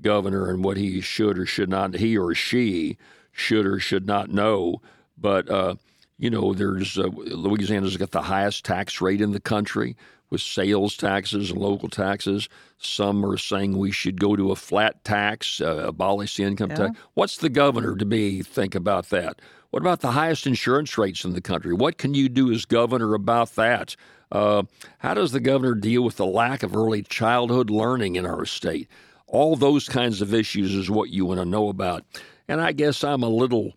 governor 0.02 0.50
and 0.50 0.64
what 0.64 0.78
he 0.78 1.02
should 1.02 1.38
or 1.38 1.46
should 1.46 1.70
not, 1.70 1.96
he 1.96 2.18
or 2.18 2.34
she 2.34 2.98
should 3.32 3.66
or 3.66 3.80
should 3.80 4.08
not 4.08 4.30
know. 4.30 4.82
But 5.22 5.50
uh, 5.50 5.76
you 6.18 6.30
know, 6.30 6.54
there's 6.54 6.98
uh, 6.98 7.08
Louisiana's 7.14 7.98
got 7.98 8.12
the 8.12 8.22
highest 8.24 8.66
tax 8.66 9.00
rate 9.02 9.22
in 9.22 9.32
the 9.32 9.40
country 9.40 9.96
with 10.30 10.42
sales 10.42 10.96
taxes 10.96 11.52
and 11.52 11.60
local 11.60 11.90
taxes. 11.90 12.48
Some 12.78 13.26
are 13.26 13.38
saying 13.38 13.78
we 13.78 13.92
should 13.92 14.20
go 14.20 14.36
to 14.36 14.52
a 14.52 14.56
flat 14.56 15.04
tax, 15.04 15.62
uh, 15.62 15.84
abolish 15.88 16.38
the 16.38 16.44
income 16.44 16.70
tax. 16.70 16.98
What's 17.14 17.38
the 17.38 17.50
governor 17.50 17.96
to 17.96 18.06
be 18.06 18.42
think 18.42 18.74
about 18.74 19.10
that? 19.10 19.42
What 19.72 19.82
about 19.82 20.00
the 20.02 20.12
highest 20.12 20.48
insurance 20.48 20.98
rates 20.98 21.24
in 21.24 21.34
the 21.34 21.42
country? 21.42 21.74
What 21.74 21.98
can 21.98 22.14
you 22.14 22.30
do 22.30 22.52
as 22.52 22.66
governor 22.66 23.14
about 23.14 23.56
that? 23.56 23.96
Uh, 24.32 24.64
how 25.00 25.14
does 25.14 25.32
the 25.32 25.40
governor 25.40 25.76
deal 25.76 26.04
with 26.04 26.18
the 26.18 26.26
lack 26.26 26.64
of 26.64 26.76
early 26.76 27.04
childhood 27.04 27.70
learning 27.70 28.16
in 28.16 28.26
our 28.26 28.46
state? 28.46 28.88
All 29.28 29.56
those 29.56 29.88
kinds 29.88 30.22
of 30.22 30.34
issues 30.34 30.74
is 30.74 30.90
what 30.90 31.10
you 31.10 31.26
want 31.26 31.40
to 31.40 31.46
know 31.46 31.70
about. 31.70 32.06
And 32.48 32.62
I 32.62 32.72
guess 32.74 33.04
I'm 33.04 33.24
a 33.24 33.30
little, 33.30 33.74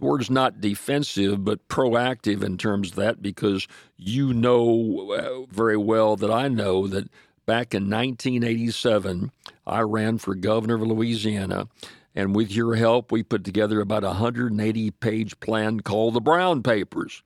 word's 0.00 0.30
not 0.30 0.60
defensive, 0.60 1.44
but 1.44 1.66
proactive 1.68 2.42
in 2.42 2.58
terms 2.58 2.90
of 2.90 2.96
that 2.96 3.22
because 3.22 3.66
you 3.96 4.32
know 4.32 5.12
uh, 5.12 5.52
very 5.52 5.76
well 5.76 6.16
that 6.16 6.30
I 6.30 6.48
know 6.48 6.86
that 6.86 7.08
back 7.46 7.74
in 7.74 7.84
1987, 7.84 9.30
I 9.66 9.80
ran 9.80 10.18
for 10.18 10.34
governor 10.34 10.74
of 10.74 10.82
Louisiana. 10.82 11.68
And 12.14 12.34
with 12.34 12.50
your 12.50 12.74
help, 12.74 13.12
we 13.12 13.22
put 13.22 13.44
together 13.44 13.80
about 13.80 14.04
a 14.04 14.08
180 14.08 14.90
page 14.92 15.38
plan 15.40 15.80
called 15.80 16.14
the 16.14 16.20
Brown 16.20 16.62
Papers. 16.62 17.22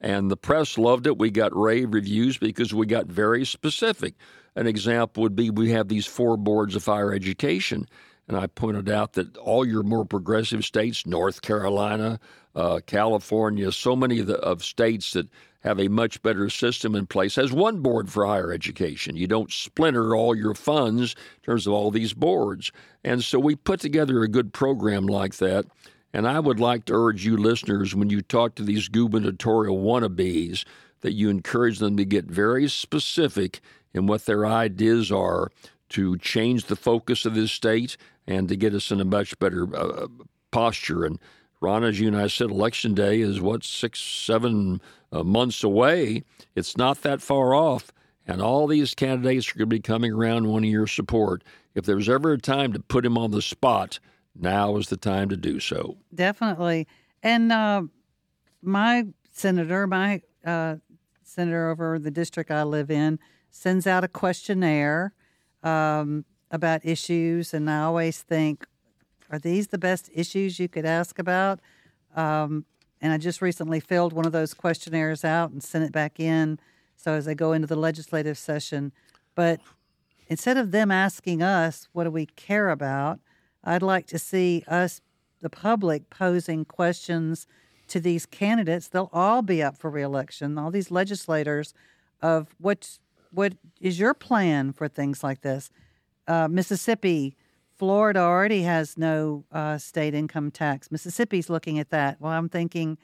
And 0.00 0.30
the 0.30 0.36
press 0.36 0.78
loved 0.78 1.06
it. 1.08 1.18
We 1.18 1.30
got 1.30 1.56
rave 1.56 1.92
reviews 1.92 2.38
because 2.38 2.72
we 2.72 2.86
got 2.86 3.06
very 3.06 3.44
specific. 3.44 4.14
An 4.54 4.66
example 4.66 5.24
would 5.24 5.34
be 5.34 5.50
we 5.50 5.70
have 5.72 5.88
these 5.88 6.06
four 6.06 6.36
boards 6.36 6.76
of 6.76 6.84
higher 6.84 7.12
education. 7.12 7.88
And 8.28 8.36
I 8.36 8.46
pointed 8.46 8.90
out 8.90 9.14
that 9.14 9.36
all 9.38 9.66
your 9.66 9.82
more 9.82 10.04
progressive 10.04 10.64
states, 10.64 11.06
North 11.06 11.40
Carolina, 11.40 12.20
uh, 12.54 12.80
California, 12.86 13.72
so 13.72 13.96
many 13.96 14.20
of, 14.20 14.26
the, 14.26 14.36
of 14.36 14.62
states 14.62 15.14
that 15.14 15.28
have 15.60 15.80
a 15.80 15.88
much 15.88 16.22
better 16.22 16.48
system 16.50 16.94
in 16.94 17.06
place 17.06 17.36
has 17.36 17.52
one 17.52 17.80
board 17.80 18.10
for 18.10 18.26
higher 18.26 18.52
education. 18.52 19.16
You 19.16 19.26
don't 19.26 19.50
splinter 19.50 20.14
all 20.14 20.36
your 20.36 20.54
funds 20.54 21.14
in 21.36 21.42
terms 21.42 21.66
of 21.66 21.72
all 21.72 21.90
these 21.90 22.12
boards. 22.12 22.70
And 23.02 23.24
so 23.24 23.38
we 23.38 23.56
put 23.56 23.80
together 23.80 24.22
a 24.22 24.28
good 24.28 24.52
program 24.52 25.06
like 25.06 25.36
that. 25.36 25.64
And 26.12 26.28
I 26.28 26.40
would 26.40 26.60
like 26.60 26.84
to 26.86 26.94
urge 26.94 27.24
you 27.24 27.36
listeners 27.36 27.94
when 27.94 28.10
you 28.10 28.22
talk 28.22 28.54
to 28.54 28.62
these 28.62 28.88
gubernatorial 28.88 29.78
wannabes 29.78 30.64
that 31.00 31.12
you 31.12 31.28
encourage 31.28 31.78
them 31.78 31.96
to 31.96 32.04
get 32.04 32.26
very 32.26 32.68
specific 32.68 33.60
in 33.94 34.06
what 34.06 34.26
their 34.26 34.46
ideas 34.46 35.10
are 35.10 35.50
to 35.90 36.18
change 36.18 36.66
the 36.66 36.76
focus 36.76 37.24
of 37.24 37.34
this 37.34 37.52
state 37.52 37.96
and 38.28 38.48
to 38.48 38.56
get 38.56 38.74
us 38.74 38.92
in 38.92 39.00
a 39.00 39.04
much 39.04 39.36
better 39.38 39.74
uh, 39.74 40.06
posture. 40.50 41.04
And 41.04 41.18
Ron, 41.60 41.82
as 41.82 41.98
you 41.98 42.06
and 42.06 42.16
I 42.16 42.28
said, 42.28 42.50
election 42.50 42.94
day 42.94 43.20
is 43.20 43.40
what, 43.40 43.64
six, 43.64 44.00
seven 44.00 44.80
uh, 45.10 45.24
months 45.24 45.64
away. 45.64 46.22
It's 46.54 46.76
not 46.76 47.02
that 47.02 47.22
far 47.22 47.54
off. 47.54 47.90
And 48.26 48.42
all 48.42 48.66
these 48.66 48.94
candidates 48.94 49.50
are 49.50 49.58
going 49.58 49.70
to 49.70 49.76
be 49.76 49.80
coming 49.80 50.12
around 50.12 50.46
wanting 50.46 50.70
your 50.70 50.86
support. 50.86 51.42
If 51.74 51.86
there's 51.86 52.08
ever 52.08 52.34
a 52.34 52.38
time 52.38 52.74
to 52.74 52.78
put 52.80 53.06
him 53.06 53.16
on 53.16 53.30
the 53.30 53.40
spot, 53.40 53.98
now 54.38 54.76
is 54.76 54.88
the 54.88 54.98
time 54.98 55.30
to 55.30 55.36
do 55.36 55.58
so. 55.58 55.96
Definitely. 56.14 56.86
And 57.22 57.50
uh, 57.50 57.82
my 58.60 59.06
senator, 59.30 59.86
my 59.86 60.20
uh, 60.44 60.76
senator 61.22 61.70
over 61.70 61.98
the 61.98 62.10
district 62.10 62.50
I 62.50 62.64
live 62.64 62.90
in, 62.90 63.18
sends 63.50 63.86
out 63.86 64.04
a 64.04 64.08
questionnaire 64.08 65.14
um, 65.62 66.26
about 66.50 66.84
issues. 66.84 67.52
And 67.52 67.70
I 67.70 67.80
always 67.82 68.22
think, 68.22 68.66
are 69.30 69.38
these 69.38 69.68
the 69.68 69.78
best 69.78 70.10
issues 70.14 70.58
you 70.58 70.68
could 70.68 70.86
ask 70.86 71.18
about? 71.18 71.60
Um, 72.16 72.64
and 73.00 73.12
I 73.12 73.18
just 73.18 73.42
recently 73.42 73.80
filled 73.80 74.12
one 74.12 74.26
of 74.26 74.32
those 74.32 74.54
questionnaires 74.54 75.24
out 75.24 75.50
and 75.50 75.62
sent 75.62 75.84
it 75.84 75.92
back 75.92 76.18
in. 76.18 76.58
So 76.96 77.12
as 77.12 77.28
I 77.28 77.34
go 77.34 77.52
into 77.52 77.66
the 77.66 77.76
legislative 77.76 78.38
session, 78.38 78.92
but 79.34 79.60
instead 80.26 80.56
of 80.56 80.72
them 80.72 80.90
asking 80.90 81.42
us, 81.42 81.88
what 81.92 82.04
do 82.04 82.10
we 82.10 82.26
care 82.26 82.70
about? 82.70 83.20
I'd 83.62 83.82
like 83.82 84.06
to 84.08 84.18
see 84.18 84.64
us, 84.66 85.00
the 85.40 85.50
public, 85.50 86.10
posing 86.10 86.64
questions 86.64 87.46
to 87.88 88.00
these 88.00 88.26
candidates. 88.26 88.88
They'll 88.88 89.10
all 89.12 89.42
be 89.42 89.62
up 89.62 89.76
for 89.78 89.90
reelection, 89.90 90.58
all 90.58 90.70
these 90.70 90.90
legislators, 90.90 91.74
of 92.20 92.54
what's, 92.58 92.98
what 93.30 93.54
is 93.80 94.00
your 94.00 94.14
plan 94.14 94.72
for 94.72 94.88
things 94.88 95.22
like 95.22 95.42
this? 95.42 95.70
Uh, 96.28 96.46
Mississippi, 96.46 97.34
Florida 97.78 98.20
already 98.20 98.62
has 98.62 98.98
no 98.98 99.44
uh, 99.50 99.78
state 99.78 100.14
income 100.14 100.50
tax. 100.50 100.90
Mississippi's 100.90 101.48
looking 101.48 101.78
at 101.78 101.90
that. 101.90 102.20
Well, 102.20 102.32
I'm 102.32 102.48
thinking, 102.48 102.98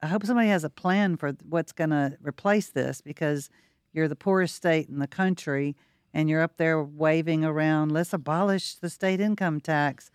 I 0.00 0.06
hope 0.06 0.24
somebody 0.24 0.48
has 0.48 0.64
a 0.64 0.70
plan 0.70 1.16
for 1.16 1.32
what's 1.48 1.72
going 1.72 1.90
to 1.90 2.16
replace 2.22 2.68
this 2.68 3.00
because 3.00 3.50
you're 3.92 4.08
the 4.08 4.16
poorest 4.16 4.54
state 4.54 4.88
in 4.88 5.00
the 5.00 5.06
country 5.08 5.76
and 6.14 6.28
you're 6.28 6.42
up 6.42 6.56
there 6.56 6.82
waving 6.82 7.44
around, 7.44 7.90
let's 7.90 8.12
abolish 8.12 8.74
the 8.76 8.90
state 8.90 9.20
income 9.20 9.60
tax. 9.60 10.10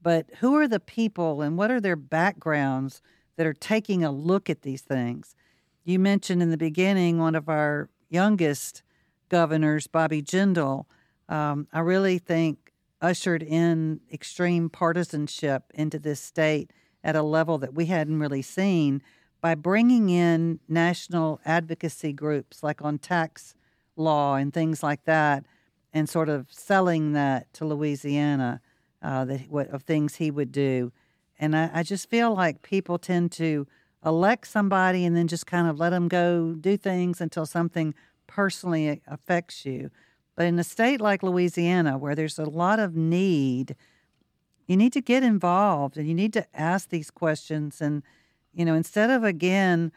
But 0.00 0.26
who 0.40 0.56
are 0.56 0.66
the 0.66 0.80
people 0.80 1.42
and 1.42 1.56
what 1.56 1.70
are 1.70 1.80
their 1.80 1.96
backgrounds 1.96 3.00
that 3.36 3.46
are 3.46 3.52
taking 3.52 4.02
a 4.02 4.10
look 4.10 4.50
at 4.50 4.62
these 4.62 4.82
things? 4.82 5.36
You 5.84 5.98
mentioned 5.98 6.42
in 6.42 6.50
the 6.50 6.56
beginning 6.56 7.18
one 7.18 7.34
of 7.34 7.48
our 7.48 7.90
youngest 8.08 8.82
governors, 9.28 9.86
Bobby 9.86 10.22
Jindal. 10.22 10.86
Um, 11.32 11.66
I 11.72 11.80
really 11.80 12.18
think 12.18 12.74
ushered 13.00 13.42
in 13.42 14.00
extreme 14.12 14.68
partisanship 14.68 15.62
into 15.74 15.98
this 15.98 16.20
state 16.20 16.70
at 17.02 17.16
a 17.16 17.22
level 17.22 17.56
that 17.56 17.72
we 17.72 17.86
hadn't 17.86 18.18
really 18.18 18.42
seen 18.42 19.02
by 19.40 19.54
bringing 19.54 20.10
in 20.10 20.60
national 20.68 21.40
advocacy 21.46 22.12
groups 22.12 22.62
like 22.62 22.82
on 22.82 22.98
tax 22.98 23.54
law 23.96 24.34
and 24.34 24.52
things 24.52 24.82
like 24.82 25.04
that 25.06 25.46
and 25.94 26.06
sort 26.06 26.28
of 26.28 26.48
selling 26.50 27.14
that 27.14 27.50
to 27.54 27.64
Louisiana 27.64 28.60
uh, 29.00 29.24
that 29.24 29.48
what 29.48 29.68
of 29.68 29.84
things 29.84 30.16
he 30.16 30.30
would 30.30 30.52
do. 30.52 30.92
And 31.38 31.56
I, 31.56 31.70
I 31.72 31.82
just 31.82 32.10
feel 32.10 32.34
like 32.34 32.60
people 32.60 32.98
tend 32.98 33.32
to 33.32 33.66
elect 34.04 34.48
somebody 34.48 35.06
and 35.06 35.16
then 35.16 35.28
just 35.28 35.46
kind 35.46 35.66
of 35.66 35.80
let 35.80 35.90
them 35.90 36.08
go 36.08 36.52
do 36.60 36.76
things 36.76 37.22
until 37.22 37.46
something 37.46 37.94
personally 38.26 39.00
affects 39.06 39.64
you. 39.64 39.90
But 40.42 40.48
in 40.48 40.58
a 40.58 40.64
state 40.64 41.00
like 41.00 41.22
Louisiana, 41.22 41.96
where 41.96 42.16
there's 42.16 42.36
a 42.36 42.44
lot 42.44 42.80
of 42.80 42.96
need, 42.96 43.76
you 44.66 44.76
need 44.76 44.92
to 44.92 45.00
get 45.00 45.22
involved 45.22 45.96
and 45.96 46.08
you 46.08 46.14
need 46.14 46.32
to 46.32 46.44
ask 46.52 46.88
these 46.88 47.12
questions. 47.12 47.80
And, 47.80 48.02
you 48.52 48.64
know, 48.64 48.74
instead 48.74 49.08
of 49.08 49.22
again, 49.22 49.92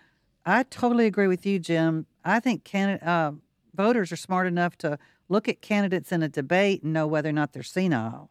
I 0.46 0.62
totally 0.62 1.08
agree 1.08 1.26
with 1.26 1.48
you, 1.48 1.58
Jim. 1.58 2.06
I 2.24 2.40
think 2.40 2.70
uh, 2.76 3.32
voters 3.74 4.12
are 4.12 4.16
smart 4.18 4.46
enough 4.46 4.78
to 4.78 5.00
look 5.30 5.50
at 5.50 5.64
candidates 5.64 6.12
in 6.12 6.22
a 6.22 6.30
debate 6.30 6.84
and 6.84 6.94
know 6.94 7.08
whether 7.08 7.30
or 7.30 7.34
not 7.34 7.54
they're 7.54 7.64
senile. 7.64 8.30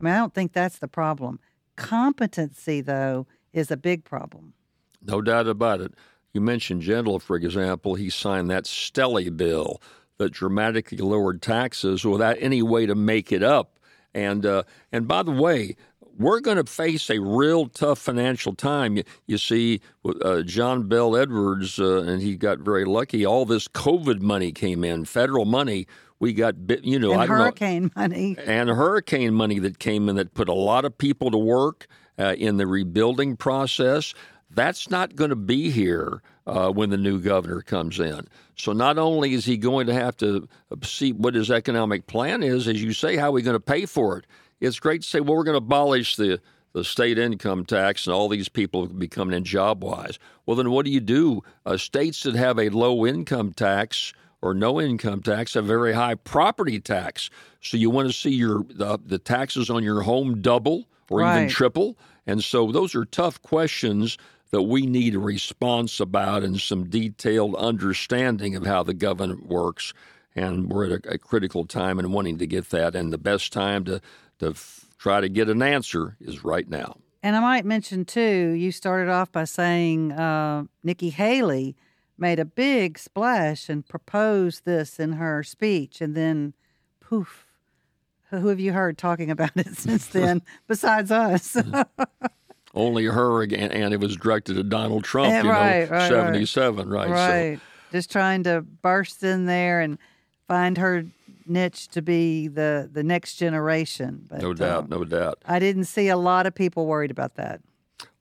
I 0.00 0.04
mean, 0.04 0.14
I 0.14 0.16
don't 0.16 0.34
think 0.34 0.52
that's 0.52 0.80
the 0.80 0.88
problem. 0.88 1.38
Competency, 1.76 2.80
though, 2.80 3.28
is 3.52 3.70
a 3.70 3.76
big 3.76 4.02
problem. 4.02 4.54
No 5.00 5.22
doubt 5.22 5.46
about 5.46 5.80
it. 5.80 5.94
You 6.32 6.40
mentioned 6.40 6.82
Jindal, 6.82 7.22
for 7.22 7.36
example. 7.36 7.94
He 7.94 8.10
signed 8.10 8.50
that 8.50 8.64
Stelly 8.64 9.36
bill 9.36 9.80
that 10.22 10.32
dramatically 10.32 10.98
lowered 10.98 11.42
taxes 11.42 12.04
without 12.04 12.36
any 12.40 12.62
way 12.62 12.86
to 12.86 12.94
make 12.94 13.32
it 13.32 13.42
up. 13.42 13.78
And 14.14 14.44
uh, 14.44 14.62
and 14.90 15.08
by 15.08 15.22
the 15.22 15.30
way, 15.30 15.76
we're 16.18 16.40
going 16.40 16.58
to 16.58 16.64
face 16.64 17.10
a 17.10 17.18
real 17.18 17.66
tough 17.66 17.98
financial 17.98 18.54
time. 18.54 18.96
You, 18.96 19.04
you 19.26 19.38
see, 19.38 19.80
uh, 20.04 20.42
John 20.42 20.88
Bel 20.88 21.16
Edwards, 21.16 21.78
uh, 21.78 22.02
and 22.02 22.20
he 22.20 22.36
got 22.36 22.58
very 22.58 22.84
lucky. 22.84 23.24
All 23.24 23.46
this 23.46 23.68
COVID 23.68 24.20
money 24.20 24.52
came 24.52 24.84
in, 24.84 25.04
federal 25.04 25.44
money. 25.44 25.86
We 26.18 26.32
got, 26.32 26.54
you 26.84 26.98
know, 26.98 27.12
and 27.18 27.28
hurricane 27.28 27.84
know, 27.84 27.90
money, 27.96 28.36
and 28.38 28.68
hurricane 28.68 29.34
money 29.34 29.58
that 29.58 29.78
came 29.78 30.08
in 30.08 30.16
that 30.16 30.34
put 30.34 30.48
a 30.48 30.54
lot 30.54 30.84
of 30.84 30.96
people 30.96 31.30
to 31.32 31.38
work 31.38 31.88
uh, 32.18 32.34
in 32.38 32.58
the 32.58 32.66
rebuilding 32.66 33.36
process. 33.36 34.14
That's 34.50 34.90
not 34.90 35.16
going 35.16 35.30
to 35.30 35.36
be 35.36 35.70
here 35.70 36.22
uh, 36.46 36.70
when 36.70 36.90
the 36.90 36.96
new 36.96 37.20
governor 37.20 37.62
comes 37.62 38.00
in. 38.00 38.26
So 38.56 38.72
not 38.72 38.98
only 38.98 39.34
is 39.34 39.44
he 39.44 39.56
going 39.56 39.86
to 39.86 39.94
have 39.94 40.16
to 40.18 40.48
see 40.82 41.12
what 41.12 41.34
his 41.34 41.50
economic 41.50 42.06
plan 42.06 42.42
is, 42.42 42.68
as 42.68 42.82
you 42.82 42.92
say, 42.92 43.16
how 43.16 43.28
are 43.28 43.32
we 43.32 43.42
going 43.42 43.54
to 43.54 43.60
pay 43.60 43.86
for 43.86 44.18
it? 44.18 44.26
It's 44.60 44.78
great 44.78 45.02
to 45.02 45.08
say, 45.08 45.20
well, 45.20 45.36
we're 45.36 45.44
going 45.44 45.54
to 45.54 45.64
abolish 45.64 46.16
the 46.16 46.40
the 46.72 46.84
state 46.84 47.18
income 47.18 47.66
tax 47.66 48.06
and 48.06 48.14
all 48.14 48.28
these 48.28 48.48
people 48.48 48.86
becoming 48.86 49.36
in 49.36 49.44
job 49.44 49.84
wise. 49.84 50.18
Well, 50.46 50.56
then 50.56 50.70
what 50.70 50.86
do 50.86 50.90
you 50.90 51.00
do? 51.00 51.42
Uh, 51.66 51.76
states 51.76 52.22
that 52.22 52.34
have 52.34 52.58
a 52.58 52.70
low 52.70 53.06
income 53.06 53.52
tax 53.52 54.12
or 54.40 54.54
no 54.54 54.80
income 54.80 55.22
tax 55.22 55.54
have 55.54 55.66
very 55.66 55.92
high 55.92 56.14
property 56.14 56.80
tax. 56.80 57.30
So 57.60 57.76
you 57.76 57.90
want 57.90 58.08
to 58.08 58.12
see 58.12 58.30
your 58.30 58.64
the, 58.68 58.98
the 59.04 59.18
taxes 59.18 59.70
on 59.70 59.84
your 59.84 60.02
home 60.02 60.40
double 60.40 60.86
or 61.10 61.20
right. 61.20 61.36
even 61.36 61.48
triple. 61.50 61.96
And 62.26 62.42
so 62.42 62.72
those 62.72 62.94
are 62.94 63.04
tough 63.04 63.40
questions 63.42 64.16
that 64.52 64.62
we 64.62 64.86
need 64.86 65.14
a 65.14 65.18
response 65.18 65.98
about 65.98 66.44
and 66.44 66.60
some 66.60 66.88
detailed 66.88 67.56
understanding 67.56 68.54
of 68.54 68.66
how 68.66 68.82
the 68.82 68.94
government 68.94 69.46
works. 69.46 69.94
And 70.36 70.70
we're 70.70 70.84
at 70.92 71.06
a, 71.06 71.14
a 71.14 71.18
critical 71.18 71.64
time 71.64 71.98
and 71.98 72.12
wanting 72.12 72.38
to 72.38 72.46
get 72.46 72.70
that. 72.70 72.94
And 72.94 73.12
the 73.12 73.18
best 73.18 73.52
time 73.52 73.84
to, 73.84 74.00
to 74.38 74.50
f- 74.50 74.86
try 74.98 75.22
to 75.22 75.28
get 75.28 75.48
an 75.48 75.62
answer 75.62 76.16
is 76.20 76.44
right 76.44 76.68
now. 76.68 76.98
And 77.22 77.34
I 77.34 77.40
might 77.40 77.64
mention, 77.64 78.04
too, 78.04 78.50
you 78.50 78.72
started 78.72 79.10
off 79.10 79.32
by 79.32 79.44
saying 79.44 80.12
uh, 80.12 80.64
Nikki 80.82 81.10
Haley 81.10 81.74
made 82.18 82.38
a 82.38 82.44
big 82.44 82.98
splash 82.98 83.68
and 83.68 83.86
proposed 83.86 84.64
this 84.64 85.00
in 85.00 85.12
her 85.12 85.42
speech. 85.42 86.00
And 86.00 86.14
then, 86.14 86.52
poof, 87.00 87.46
who 88.30 88.48
have 88.48 88.60
you 88.60 88.72
heard 88.72 88.98
talking 88.98 89.30
about 89.30 89.56
it 89.56 89.68
since 89.76 90.08
then 90.08 90.42
besides 90.66 91.10
us? 91.10 91.56
only 92.74 93.04
her 93.04 93.42
again, 93.42 93.70
and 93.70 93.92
it 93.92 94.00
was 94.00 94.16
directed 94.16 94.58
at 94.58 94.68
Donald 94.68 95.04
Trump. 95.04 95.30
Yeah, 95.30 95.42
you 95.42 95.50
right, 95.50 95.90
know, 95.90 95.96
right, 95.96 96.08
seventy-seven, 96.08 96.88
right? 96.88 97.10
Right. 97.10 97.58
So. 97.58 97.62
Just 97.92 98.10
trying 98.10 98.42
to 98.44 98.62
burst 98.62 99.22
in 99.22 99.46
there 99.46 99.80
and 99.80 99.98
find 100.48 100.78
her 100.78 101.04
niche 101.46 101.88
to 101.88 102.02
be 102.02 102.48
the 102.48 102.88
the 102.90 103.02
next 103.02 103.36
generation. 103.36 104.26
But, 104.28 104.40
no 104.40 104.54
doubt, 104.54 104.84
um, 104.84 104.90
no 104.90 105.04
doubt. 105.04 105.42
I 105.46 105.58
didn't 105.58 105.84
see 105.84 106.08
a 106.08 106.16
lot 106.16 106.46
of 106.46 106.54
people 106.54 106.86
worried 106.86 107.10
about 107.10 107.36
that. 107.36 107.60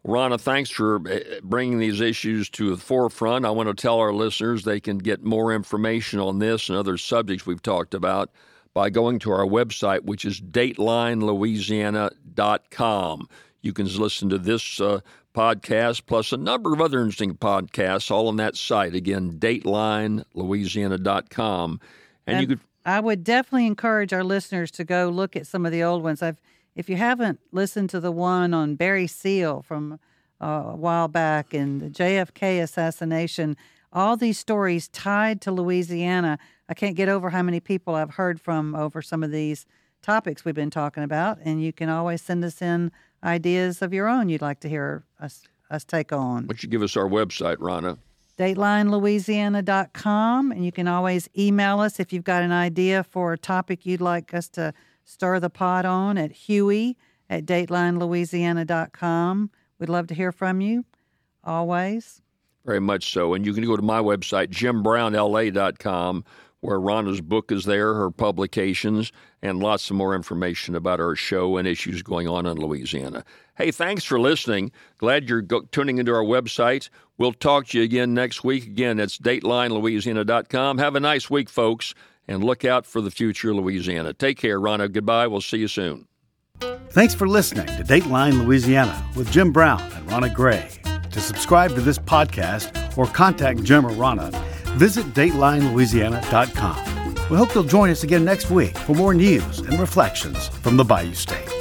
Rannah, 0.03 0.39
thanks 0.39 0.71
for 0.71 0.99
eh, 1.07 1.39
bringing 1.43 1.77
these 1.77 2.01
issues 2.01 2.49
to 2.51 2.71
the 2.71 2.77
forefront. 2.81 3.45
I 3.45 3.51
want 3.51 3.69
to 3.69 3.75
tell 3.75 3.99
our 3.99 4.11
listeners 4.11 4.63
they 4.63 4.79
can 4.79 4.97
get 4.97 5.23
more 5.23 5.53
information 5.53 6.19
on 6.19 6.39
this 6.39 6.69
and 6.69 6.77
other 6.77 6.97
subjects 6.97 7.45
we've 7.45 7.61
talked 7.61 7.93
about 7.93 8.31
by 8.73 8.89
going 8.89 9.19
to 9.19 9.31
our 9.31 9.45
website, 9.45 10.03
which 10.03 10.25
is 10.25 10.41
datelinelouisiana.com. 10.41 13.29
You 13.61 13.73
can 13.73 13.87
listen 13.87 14.29
to 14.29 14.37
this 14.37 14.79
uh, 14.81 14.99
podcast 15.33 16.03
plus 16.05 16.31
a 16.31 16.37
number 16.37 16.71
of 16.73 16.79
other 16.81 16.99
interesting 16.99 17.33
podcasts 17.35 18.11
all 18.11 18.27
on 18.27 18.35
that 18.37 18.55
site. 18.55 18.93
Again, 18.95 19.33
datelinelouisiana.com. 19.33 21.79
And, 22.25 22.37
and 22.37 22.41
you 22.41 22.47
could. 22.47 22.59
I 22.83 22.99
would 22.99 23.23
definitely 23.23 23.67
encourage 23.67 24.11
our 24.11 24.23
listeners 24.23 24.71
to 24.71 24.83
go 24.83 25.09
look 25.09 25.35
at 25.35 25.45
some 25.45 25.67
of 25.67 25.71
the 25.71 25.83
old 25.83 26.01
ones. 26.03 26.23
I've 26.23 26.41
if 26.75 26.89
you 26.89 26.95
haven't 26.95 27.39
listened 27.51 27.89
to 27.91 27.99
the 27.99 28.11
one 28.11 28.53
on 28.53 28.75
Barry 28.75 29.07
Seal 29.07 29.61
from 29.61 29.99
uh, 30.41 30.63
a 30.67 30.75
while 30.75 31.07
back 31.07 31.53
and 31.53 31.81
the 31.81 31.89
JFK 31.89 32.61
assassination, 32.61 33.57
all 33.91 34.15
these 34.15 34.39
stories 34.39 34.87
tied 34.87 35.41
to 35.41 35.51
Louisiana, 35.51 36.39
I 36.69 36.73
can't 36.73 36.95
get 36.95 37.09
over 37.09 37.29
how 37.29 37.43
many 37.43 37.59
people 37.59 37.95
I've 37.95 38.11
heard 38.11 38.39
from 38.39 38.73
over 38.73 39.01
some 39.01 39.23
of 39.23 39.31
these 39.31 39.65
topics 40.01 40.45
we've 40.45 40.55
been 40.55 40.69
talking 40.69 41.03
about. 41.03 41.39
And 41.43 41.61
you 41.61 41.73
can 41.73 41.89
always 41.89 42.21
send 42.21 42.43
us 42.45 42.61
in 42.61 42.91
ideas 43.23 43.81
of 43.81 43.93
your 43.93 44.07
own 44.07 44.29
you'd 44.29 44.41
like 44.41 44.59
to 44.61 44.69
hear 44.69 45.03
us 45.19 45.43
us 45.69 45.83
take 45.85 46.11
on. 46.11 46.47
Would 46.47 46.63
you 46.63 46.69
give 46.69 46.83
us 46.83 46.97
our 46.97 47.07
website, 47.07 47.57
Rannah? 47.59 47.97
DatelineLouisiana.com. 48.37 50.51
And 50.51 50.65
you 50.65 50.71
can 50.71 50.87
always 50.87 51.29
email 51.37 51.79
us 51.79 51.99
if 51.99 52.11
you've 52.11 52.23
got 52.23 52.41
an 52.43 52.51
idea 52.51 53.03
for 53.03 53.33
a 53.33 53.37
topic 53.37 53.85
you'd 53.85 54.01
like 54.01 54.33
us 54.33 54.49
to 54.49 54.73
stir 55.05 55.39
the 55.39 55.49
pot 55.49 55.85
on 55.85 56.17
at 56.17 56.31
Huey 56.31 56.97
at 57.29 57.45
DatelineLouisiana.com. 57.45 59.51
We'd 59.79 59.89
love 59.89 60.07
to 60.07 60.13
hear 60.13 60.31
from 60.31 60.61
you 60.61 60.85
always. 61.43 62.21
Very 62.65 62.79
much 62.79 63.11
so. 63.11 63.33
And 63.33 63.45
you 63.45 63.53
can 63.53 63.65
go 63.65 63.75
to 63.75 63.81
my 63.81 63.99
website, 63.99 64.49
jimbrownla.com, 64.49 66.23
where 66.61 66.79
Rannah's 66.79 67.21
book 67.21 67.51
is 67.51 67.65
there, 67.65 67.93
her 67.93 68.09
publications, 68.09 69.11
and 69.41 69.59
lots 69.59 69.89
of 69.89 69.95
more 69.95 70.15
information 70.15 70.75
about 70.75 70.99
our 70.99 71.15
show 71.15 71.57
and 71.57 71.67
issues 71.67 72.01
going 72.01 72.27
on 72.27 72.45
in 72.45 72.57
Louisiana. 72.57 73.23
Hey, 73.55 73.71
thanks 73.71 74.03
for 74.03 74.19
listening. 74.19 74.71
Glad 74.97 75.27
you're 75.29 75.41
go- 75.41 75.67
tuning 75.71 75.97
into 75.97 76.13
our 76.13 76.23
website. 76.23 76.89
We'll 77.17 77.33
talk 77.33 77.67
to 77.67 77.77
you 77.77 77.83
again 77.83 78.13
next 78.13 78.43
week. 78.43 78.65
Again, 78.65 78.97
that's 78.97 79.17
datelinelouisiana.com. 79.17 80.77
Have 80.77 80.95
a 80.95 80.99
nice 80.99 81.29
week, 81.29 81.49
folks 81.49 81.93
and 82.27 82.43
look 82.43 82.63
out 82.63 82.85
for 82.85 83.01
the 83.01 83.11
future 83.11 83.53
Louisiana. 83.53 84.13
Take 84.13 84.37
care, 84.37 84.59
Rannah. 84.59 84.87
Goodbye. 84.87 85.27
We'll 85.27 85.41
see 85.41 85.57
you 85.57 85.67
soon. 85.67 86.07
Thanks 86.89 87.15
for 87.15 87.27
listening 87.27 87.65
to 87.65 87.83
Dateline 87.83 88.43
Louisiana 88.43 89.05
with 89.15 89.31
Jim 89.31 89.51
Brown 89.51 89.81
and 89.93 90.09
Rannah 90.09 90.29
Gray. 90.29 90.69
To 91.11 91.19
subscribe 91.19 91.73
to 91.75 91.81
this 91.81 91.97
podcast 91.97 92.97
or 92.97 93.05
contact 93.07 93.63
Jim 93.63 93.85
or 93.85 93.91
Rannah, 93.91 94.31
visit 94.77 95.05
DatelineLouisiana.com. 95.13 96.91
We 97.29 97.37
hope 97.37 97.55
you'll 97.55 97.63
join 97.63 97.89
us 97.89 98.03
again 98.03 98.25
next 98.25 98.49
week 98.51 98.77
for 98.77 98.93
more 98.93 99.13
news 99.13 99.59
and 99.59 99.79
reflections 99.79 100.49
from 100.49 100.75
the 100.75 100.83
Bayou 100.83 101.13
State. 101.13 101.60